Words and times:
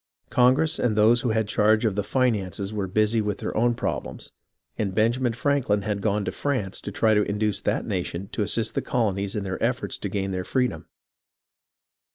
Congress 0.31 0.79
and 0.79 0.95
those 0.95 1.21
who 1.21 1.29
had 1.29 1.47
charge 1.47 1.85
of 1.85 1.93
the 1.93 2.01
finances 2.03 2.73
were 2.73 2.87
busy 2.87 3.21
with 3.21 3.37
their 3.37 3.55
own 3.55 3.75
problems, 3.75 4.31
and 4.75 4.95
Benjamin 4.95 5.33
Frank 5.33 5.69
lin 5.69 5.83
had 5.83 6.01
gone 6.01 6.25
to 6.25 6.31
France 6.31 6.81
to 6.81 6.91
try 6.91 7.13
to 7.13 7.21
induce 7.21 7.61
that 7.61 7.85
nation 7.85 8.27
to 8.29 8.41
assist 8.41 8.73
the 8.73 8.81
colonies 8.81 9.35
in 9.35 9.43
their 9.43 9.61
efforts 9.61 9.99
to 9.99 10.09
gain 10.09 10.31
their 10.31 10.43
freedom. 10.43 10.87